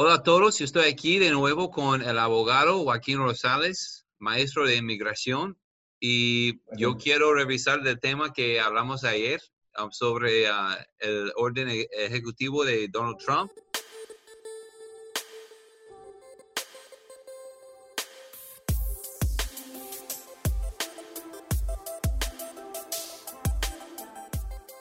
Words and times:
Hola 0.00 0.14
a 0.14 0.22
todos, 0.22 0.56
yo 0.60 0.64
estoy 0.64 0.88
aquí 0.88 1.18
de 1.18 1.32
nuevo 1.32 1.72
con 1.72 2.02
el 2.02 2.20
abogado 2.20 2.84
Joaquín 2.84 3.18
Rosales, 3.18 4.06
maestro 4.20 4.64
de 4.64 4.76
inmigración, 4.76 5.58
y 5.98 6.60
yo 6.76 6.96
quiero 6.96 7.34
revisar 7.34 7.84
el 7.84 7.98
tema 7.98 8.32
que 8.32 8.60
hablamos 8.60 9.02
ayer 9.02 9.42
um, 9.76 9.90
sobre 9.90 10.48
uh, 10.48 10.76
el 11.00 11.32
orden 11.34 11.68
e- 11.68 11.88
ejecutivo 11.90 12.64
de 12.64 12.86
Donald 12.86 13.18
Trump. 13.18 13.50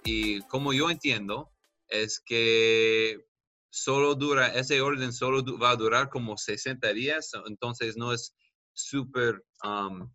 Y 0.03 0.41
como 0.41 0.73
yo 0.73 0.91
entiendo, 0.91 1.49
es 1.87 2.19
que 2.19 3.26
solo 3.83 4.15
dura, 4.15 4.47
ese 4.47 4.81
orden 4.81 5.13
solo 5.13 5.43
va 5.57 5.71
a 5.71 5.75
durar 5.75 6.09
como 6.09 6.37
60 6.37 6.93
días, 6.93 7.31
entonces 7.47 7.97
no 7.97 8.11
es 8.13 8.35
súper 8.73 9.43
um, 9.63 10.11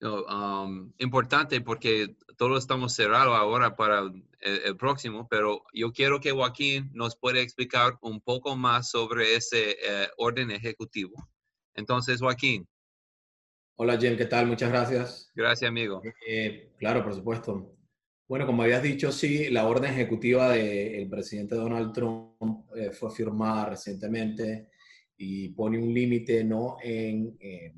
um, 0.00 0.92
importante 0.98 1.60
porque 1.60 2.16
todos 2.36 2.60
estamos 2.60 2.94
cerrados 2.94 3.36
ahora 3.36 3.76
para 3.76 4.00
el, 4.00 4.24
el 4.40 4.76
próximo, 4.76 5.28
pero 5.28 5.64
yo 5.72 5.92
quiero 5.92 6.20
que 6.20 6.32
Joaquín 6.32 6.90
nos 6.92 7.16
pueda 7.16 7.40
explicar 7.40 7.98
un 8.00 8.20
poco 8.20 8.56
más 8.56 8.90
sobre 8.90 9.34
ese 9.34 9.76
eh, 9.82 10.08
orden 10.16 10.50
ejecutivo. 10.50 11.14
Entonces, 11.74 12.20
Joaquín, 12.20 12.68
Hola 13.76 13.98
Jen, 13.98 14.16
¿qué 14.16 14.26
tal? 14.26 14.46
Muchas 14.46 14.70
gracias. 14.70 15.32
gracias 15.34 15.68
amigo. 15.68 16.00
Eh, 16.28 16.72
claro, 16.78 17.02
por 17.02 17.12
supuesto. 17.12 17.74
Bueno, 18.26 18.46
como 18.46 18.62
habías 18.62 18.82
dicho, 18.82 19.12
sí, 19.12 19.50
la 19.50 19.66
orden 19.66 19.92
ejecutiva 19.92 20.52
del 20.52 21.08
presidente 21.10 21.56
Donald 21.56 21.92
Trump 21.92 22.64
eh, 22.74 22.90
fue 22.90 23.10
firmada 23.10 23.66
recientemente 23.66 24.70
y 25.18 25.50
pone 25.50 25.78
un 25.78 25.92
límite 25.92 26.42
¿no? 26.42 26.76
en 26.82 27.36
eh, 27.38 27.74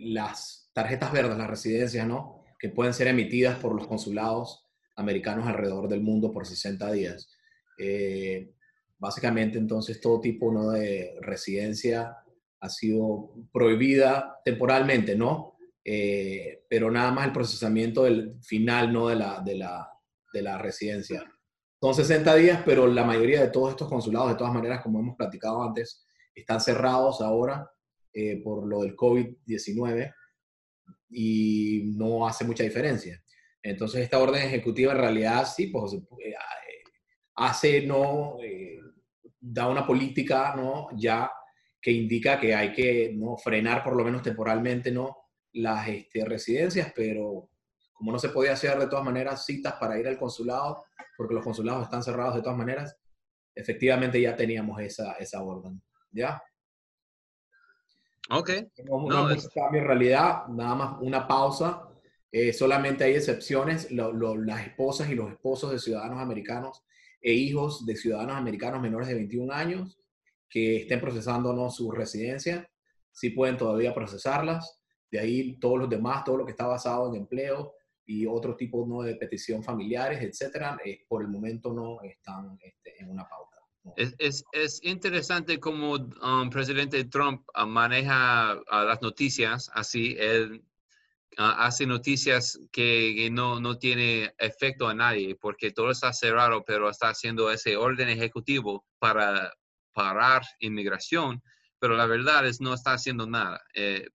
las 0.00 0.70
tarjetas 0.72 1.12
verdes, 1.12 1.38
las 1.38 1.48
residencias, 1.48 2.04
¿no? 2.06 2.44
que 2.58 2.68
pueden 2.68 2.92
ser 2.92 3.06
emitidas 3.06 3.58
por 3.60 3.76
los 3.76 3.86
consulados 3.86 4.66
americanos 4.96 5.46
alrededor 5.46 5.88
del 5.88 6.00
mundo 6.00 6.32
por 6.32 6.44
60 6.44 6.90
días. 6.90 7.30
Eh, 7.78 8.50
básicamente, 8.98 9.56
entonces, 9.56 10.00
todo 10.00 10.20
tipo 10.20 10.52
¿no? 10.52 10.70
de 10.70 11.14
residencia 11.20 12.16
ha 12.58 12.68
sido 12.68 13.34
prohibida 13.52 14.40
temporalmente, 14.44 15.14
¿no? 15.14 15.57
Eh, 15.90 16.66
pero 16.68 16.90
nada 16.90 17.10
más 17.10 17.26
el 17.26 17.32
procesamiento 17.32 18.04
del 18.04 18.36
final, 18.42 18.92
¿no? 18.92 19.08
De 19.08 19.16
la, 19.16 19.40
de 19.40 19.54
la, 19.54 19.90
de 20.34 20.42
la 20.42 20.58
residencia. 20.58 21.24
Son 21.80 21.94
60 21.94 22.34
días, 22.34 22.62
pero 22.62 22.86
la 22.86 23.04
mayoría 23.04 23.40
de 23.40 23.48
todos 23.48 23.70
estos 23.70 23.88
consulados, 23.88 24.28
de 24.28 24.36
todas 24.36 24.52
maneras, 24.52 24.82
como 24.82 25.00
hemos 25.00 25.16
platicado 25.16 25.62
antes, 25.62 26.04
están 26.34 26.60
cerrados 26.60 27.22
ahora 27.22 27.70
eh, 28.12 28.42
por 28.42 28.66
lo 28.66 28.82
del 28.82 28.94
COVID-19 28.94 30.12
y 31.08 31.94
no 31.96 32.28
hace 32.28 32.44
mucha 32.44 32.64
diferencia. 32.64 33.22
Entonces, 33.62 34.02
esta 34.02 34.18
orden 34.18 34.42
ejecutiva 34.42 34.92
en 34.92 34.98
realidad 34.98 35.46
sí, 35.46 35.68
pues 35.68 35.94
eh, 35.94 36.34
hace, 37.36 37.86
no, 37.86 38.36
eh, 38.42 38.78
da 39.40 39.68
una 39.68 39.86
política, 39.86 40.54
¿no? 40.54 40.88
Ya 40.98 41.30
que 41.80 41.92
indica 41.92 42.38
que 42.38 42.54
hay 42.54 42.72
que 42.72 43.14
¿no? 43.14 43.38
frenar 43.38 43.82
por 43.82 43.96
lo 43.96 44.04
menos 44.04 44.20
temporalmente 44.20 44.90
¿no? 44.90 45.27
Las 45.52 45.88
este, 45.88 46.24
residencias, 46.24 46.92
pero 46.94 47.48
como 47.92 48.12
no 48.12 48.18
se 48.18 48.28
podía 48.28 48.52
hacer 48.52 48.78
de 48.78 48.86
todas 48.86 49.04
maneras 49.04 49.44
citas 49.44 49.74
para 49.74 49.98
ir 49.98 50.06
al 50.06 50.18
consulado, 50.18 50.84
porque 51.16 51.34
los 51.34 51.42
consulados 51.44 51.82
están 51.84 52.02
cerrados 52.02 52.36
de 52.36 52.42
todas 52.42 52.56
maneras, 52.56 52.96
efectivamente 53.54 54.20
ya 54.20 54.36
teníamos 54.36 54.80
esa, 54.80 55.12
esa 55.14 55.42
orden. 55.42 55.82
¿Ya? 56.12 56.40
Ok. 58.30 58.50
No, 59.08 59.30
es- 59.30 59.48
cambio 59.54 59.80
en 59.80 59.86
realidad, 59.86 60.46
nada 60.48 60.74
más 60.74 60.96
una 61.00 61.26
pausa. 61.26 61.84
Eh, 62.30 62.52
solamente 62.52 63.04
hay 63.04 63.14
excepciones, 63.14 63.90
lo- 63.90 64.12
lo- 64.12 64.36
las 64.36 64.66
esposas 64.66 65.08
y 65.10 65.14
los 65.14 65.30
esposos 65.30 65.72
de 65.72 65.78
ciudadanos 65.78 66.20
americanos 66.20 66.84
e 67.22 67.32
hijos 67.32 67.86
de 67.86 67.96
ciudadanos 67.96 68.36
americanos 68.36 68.80
menores 68.82 69.08
de 69.08 69.14
21 69.14 69.50
años 69.50 69.98
que 70.48 70.76
estén 70.82 71.00
procesando 71.00 71.52
¿no? 71.54 71.70
su 71.70 71.90
residencia, 71.90 72.70
sí 73.10 73.30
pueden 73.30 73.56
todavía 73.56 73.94
procesarlas. 73.94 74.77
De 75.10 75.18
ahí 75.18 75.58
todos 75.58 75.78
los 75.78 75.88
demás, 75.88 76.24
todo 76.24 76.38
lo 76.38 76.44
que 76.44 76.52
está 76.52 76.66
basado 76.66 77.08
en 77.08 77.20
empleo 77.22 77.74
y 78.06 78.26
otro 78.26 78.56
tipo 78.56 78.86
¿no? 78.86 79.02
de 79.02 79.16
petición 79.16 79.62
familiares, 79.62 80.22
etcétera, 80.22 80.78
eh, 80.84 81.04
por 81.08 81.22
el 81.22 81.28
momento 81.28 81.72
no 81.72 82.00
están 82.02 82.58
este, 82.62 83.02
en 83.02 83.10
una 83.10 83.28
pauta. 83.28 83.58
Es, 83.96 84.14
es, 84.18 84.44
es 84.52 84.80
interesante 84.82 85.58
cómo 85.58 85.94
um, 85.94 86.50
presidente 86.50 87.04
Trump 87.04 87.46
uh, 87.56 87.66
maneja 87.66 88.60
las 88.70 89.00
noticias 89.00 89.70
así. 89.72 90.14
Él 90.18 90.62
uh, 91.38 91.42
hace 91.56 91.86
noticias 91.86 92.58
que, 92.70 93.14
que 93.16 93.30
no, 93.30 93.60
no 93.60 93.78
tiene 93.78 94.34
efecto 94.38 94.88
a 94.88 94.94
nadie 94.94 95.36
porque 95.36 95.70
todo 95.70 95.90
está 95.90 96.12
cerrado, 96.12 96.64
pero 96.66 96.90
está 96.90 97.10
haciendo 97.10 97.50
ese 97.50 97.76
orden 97.76 98.08
ejecutivo 98.08 98.84
para 98.98 99.52
parar 99.92 100.42
inmigración, 100.60 101.42
pero 101.78 101.96
la 101.96 102.06
verdad 102.06 102.46
es 102.46 102.60
no 102.60 102.72
está 102.72 102.92
haciendo 102.92 103.26
nada. 103.26 103.60
Eh, 103.74 104.06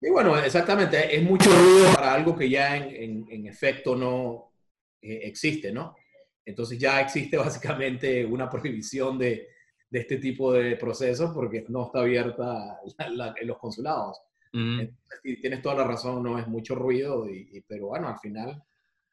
Y 0.00 0.08
bueno, 0.10 0.36
exactamente, 0.38 1.14
es 1.14 1.22
mucho 1.22 1.50
ruido 1.50 1.92
para 1.94 2.14
algo 2.14 2.34
que 2.36 2.48
ya 2.48 2.76
en, 2.76 2.94
en- 2.94 3.26
en 3.30 3.46
efecto 3.46 3.94
no 3.96 4.52
eh, 5.02 5.20
existe, 5.24 5.72
¿no? 5.72 5.94
Entonces 6.44 6.78
ya 6.78 7.00
existe 7.00 7.36
básicamente 7.36 8.24
una 8.24 8.48
prohibición 8.48 9.18
de, 9.18 9.48
de 9.90 9.98
este 10.00 10.16
tipo 10.16 10.52
de 10.52 10.76
procesos 10.76 11.32
porque 11.34 11.64
no 11.68 11.86
está 11.86 12.00
abierta 12.00 12.78
la- 12.98 13.08
la- 13.10 13.34
en 13.40 13.46
los 13.46 13.58
consulados. 13.58 14.18
Entonces, 14.80 15.20
sí, 15.22 15.40
tienes 15.40 15.62
toda 15.62 15.76
la 15.76 15.84
razón, 15.84 16.22
no 16.22 16.38
es 16.38 16.46
mucho 16.48 16.74
ruido, 16.74 17.28
y, 17.28 17.48
y- 17.52 17.60
pero 17.62 17.88
bueno, 17.88 18.08
al 18.08 18.18
final, 18.18 18.62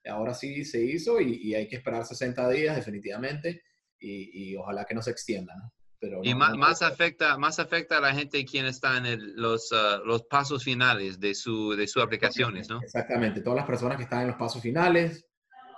ahora 0.10 0.34
sí 0.34 0.64
se 0.66 0.84
hizo 0.84 1.20
y, 1.22 1.36
y 1.44 1.56
hay 1.56 1.68
que 1.68 1.76
esperar 1.78 2.06
60 2.06 2.50
días 2.50 2.76
definitivamente 2.78 3.62
y, 4.00 4.52
y 4.52 4.56
ojalá 4.56 4.86
que 4.86 4.96
no 4.96 5.02
se 5.02 5.12
extienda, 5.12 5.54
¿no? 5.56 5.72
Pero 6.00 6.20
Y 6.24 6.32
no- 6.34 6.38
ma- 6.40 6.50
no- 6.50 6.58
más, 6.58 6.82
afecta, 6.82 7.38
más 7.38 7.58
afecta 7.60 7.98
a 7.98 8.02
la 8.02 8.14
gente 8.14 8.46
quien 8.46 8.66
está 8.66 8.98
en 8.98 9.06
el- 9.08 9.34
los, 9.36 9.72
uh, 9.72 10.06
los 10.06 10.24
pasos 10.24 10.64
finales 10.64 11.20
de 11.20 11.34
su, 11.34 11.72
de 11.76 11.88
sus 11.88 12.04
aplicaciones, 12.04 12.70
¿no? 12.70 12.82
Exactamente, 12.82 13.42
todas 13.42 13.58
las 13.58 13.66
personas 13.66 13.98
que 13.98 14.04
están 14.04 14.22
en 14.22 14.28
los 14.28 14.36
pasos 14.38 14.62
finales, 14.62 15.26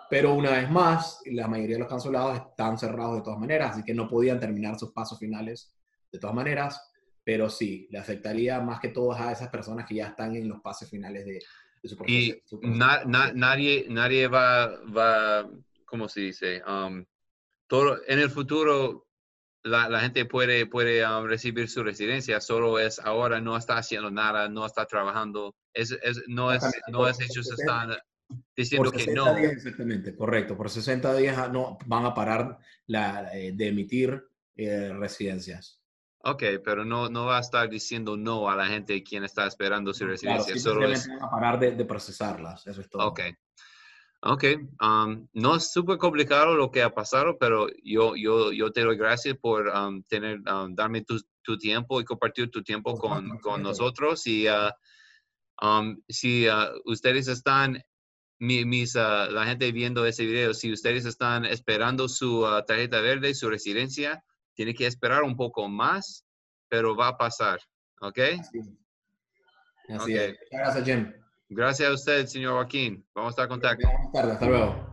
pero 0.09 0.33
una 0.33 0.51
vez 0.51 0.69
más, 0.69 1.21
la 1.25 1.47
mayoría 1.47 1.75
de 1.75 1.79
los 1.81 1.87
consulados 1.89 2.37
están 2.37 2.77
cerrados 2.77 3.15
de 3.15 3.21
todas 3.21 3.39
maneras, 3.39 3.71
así 3.73 3.83
que 3.83 3.93
no 3.93 4.07
podían 4.09 4.39
terminar 4.39 4.77
sus 4.77 4.91
pasos 4.91 5.17
finales 5.19 5.73
de 6.11 6.19
todas 6.19 6.35
maneras, 6.35 6.81
pero 7.23 7.49
sí, 7.49 7.87
le 7.91 7.99
afectaría 7.99 8.59
más 8.59 8.79
que 8.79 8.89
todo 8.89 9.13
a 9.13 9.31
esas 9.31 9.49
personas 9.49 9.85
que 9.87 9.95
ya 9.95 10.07
están 10.07 10.35
en 10.35 10.49
los 10.49 10.59
pasos 10.61 10.89
finales 10.89 11.25
de, 11.25 11.33
de 11.81 11.89
su 11.89 11.95
proceso. 11.95 12.17
Y 12.17 12.41
su 12.45 12.59
proceso. 12.59 12.77
na- 12.79 13.03
na- 13.05 13.31
nadie, 13.33 13.85
nadie 13.87 14.27
va, 14.27 14.67
va, 14.85 15.47
¿cómo 15.85 16.09
se 16.09 16.21
dice? 16.21 16.61
Um, 16.67 17.05
todo, 17.67 17.99
en 18.07 18.17
el 18.19 18.31
futuro 18.31 19.05
la, 19.63 19.89
la 19.89 19.99
gente 19.99 20.25
puede, 20.25 20.65
puede 20.65 21.05
um, 21.05 21.25
recibir 21.25 21.69
su 21.69 21.83
residencia, 21.83 22.39
solo 22.39 22.79
es 22.79 22.99
ahora 22.99 23.41
no 23.41 23.57
está 23.57 23.77
haciendo 23.77 24.09
nada, 24.11 24.47
no 24.49 24.65
está 24.65 24.85
trabajando, 24.85 25.55
es, 25.73 25.91
es- 26.01 26.23
no 26.27 26.51
es, 26.53 26.63
no 26.87 27.07
es 27.07 27.19
ellos 27.19 27.47
60 27.47 27.53
están 27.63 27.97
diciendo 28.55 28.89
Por 28.91 28.97
que 28.99 29.05
60 29.05 29.25
no. 29.33 29.35
días, 29.39 29.53
exactamente, 29.53 30.15
correcto. 30.15 30.55
Por 30.55 30.69
60 30.69 31.13
días 31.15 31.37
ah, 31.37 31.49
no, 31.49 31.77
van 31.85 32.05
a 32.05 32.13
parar 32.13 32.57
la, 32.87 33.35
eh, 33.35 33.51
de 33.53 33.67
emitir 33.67 34.23
eh, 34.55 34.93
residencias. 34.93 35.81
Ok, 36.21 36.43
pero 36.63 36.83
no, 36.83 37.09
no 37.09 37.25
va 37.25 37.37
a 37.37 37.41
estar 37.41 37.69
diciendo 37.69 38.17
no 38.17 38.49
a 38.49 38.55
la 38.55 38.67
gente 38.67 39.01
quien 39.03 39.23
está 39.23 39.47
esperando 39.47 39.93
su 39.93 39.99
Claro, 39.99 40.11
residencia, 40.11 40.57
solo 40.57 40.91
es... 40.91 41.07
van 41.07 41.23
a 41.23 41.29
parar 41.29 41.59
de, 41.59 41.71
de 41.71 41.85
procesarlas, 41.85 42.67
eso 42.67 42.81
es 42.81 42.89
todo. 42.89 43.07
Ok. 43.07 43.21
Ok. 44.21 44.43
um, 44.81 45.27
no 45.33 45.55
es 45.55 45.71
súper 45.71 45.97
complicado 45.97 46.53
lo 46.55 46.71
que 46.71 46.83
ha 46.83 46.93
pasado, 46.93 47.37
pero 47.39 47.67
yo, 47.83 48.15
yo, 48.17 48.51
yo 48.51 48.69
te 48.71 48.81
doy 48.81 48.97
gracias 48.97 49.37
por 49.37 49.67
um, 49.69 50.03
tener, 50.03 50.39
um, 50.51 50.75
darme 50.75 51.03
tu, 51.05 51.19
tu 51.41 51.57
tiempo 51.57 52.01
y 52.01 52.05
compartir 52.05 52.51
tu 52.51 52.61
tiempo 52.61 52.97
con, 52.97 53.39
con 53.39 53.63
nosotros. 53.63 54.27
Y 54.27 54.47
uh, 54.49 54.71
um, 55.61 56.01
si 56.09 56.47
uh, 56.49 56.81
ustedes 56.83 57.29
están, 57.29 57.81
mi- 58.39 58.65
mis, 58.65 58.95
uh, 58.95 59.29
la 59.31 59.45
gente 59.45 59.71
viendo 59.71 60.05
ese 60.05 60.25
video, 60.25 60.53
si 60.53 60.71
ustedes 60.73 61.05
están 61.05 61.45
esperando 61.45 62.09
su 62.09 62.41
uh, 62.41 62.61
tarjeta 62.65 62.99
verde, 62.99 63.33
su 63.33 63.49
residencia, 63.49 64.21
tiene 64.53 64.73
que 64.73 64.85
esperar 64.85 65.23
un 65.23 65.37
poco 65.37 65.69
más, 65.69 66.25
pero 66.67 66.93
va 66.95 67.07
a 67.09 67.17
pasar. 67.17 67.59
¿Ok? 68.01 68.19
Así, 68.39 68.59
Así 69.89 70.13
Ok. 70.13 70.19
es. 70.19 70.29
Muchas 70.51 70.73
gracias, 70.73 70.85
Jem. 70.85 71.18
Gracias 71.49 71.89
a 71.89 71.93
usted, 71.93 72.25
señor 72.27 72.53
Joaquín. 72.53 73.03
Vamos 73.15 73.29
a 73.29 73.31
estar 73.31 73.45
en 73.45 73.49
contacto. 73.49 73.87
Buenas 73.87 74.11
tardes, 74.11 74.33
hasta 74.33 74.45
luego. 74.45 74.89